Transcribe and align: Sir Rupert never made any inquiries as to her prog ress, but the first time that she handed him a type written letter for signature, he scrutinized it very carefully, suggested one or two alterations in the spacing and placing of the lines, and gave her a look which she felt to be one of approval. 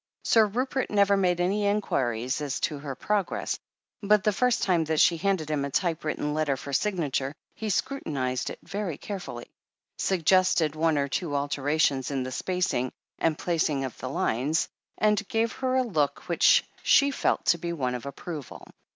Sir 0.23 0.47
Rupert 0.47 0.89
never 0.89 1.15
made 1.15 1.39
any 1.39 1.67
inquiries 1.67 2.41
as 2.41 2.59
to 2.61 2.79
her 2.79 2.95
prog 2.95 3.31
ress, 3.31 3.59
but 4.01 4.23
the 4.23 4.33
first 4.33 4.63
time 4.63 4.83
that 4.85 4.99
she 4.99 5.15
handed 5.17 5.51
him 5.51 5.63
a 5.63 5.69
type 5.69 6.03
written 6.03 6.33
letter 6.33 6.57
for 6.57 6.73
signature, 6.73 7.35
he 7.53 7.69
scrutinized 7.69 8.49
it 8.49 8.57
very 8.63 8.97
carefully, 8.97 9.45
suggested 9.99 10.73
one 10.75 10.97
or 10.97 11.07
two 11.07 11.35
alterations 11.35 12.09
in 12.09 12.23
the 12.23 12.31
spacing 12.31 12.91
and 13.19 13.37
placing 13.37 13.83
of 13.83 13.95
the 13.99 14.09
lines, 14.09 14.67
and 14.97 15.27
gave 15.27 15.51
her 15.51 15.75
a 15.75 15.83
look 15.83 16.21
which 16.21 16.65
she 16.81 17.11
felt 17.11 17.45
to 17.45 17.59
be 17.59 17.71
one 17.71 17.93
of 17.93 18.07
approval. 18.07 18.67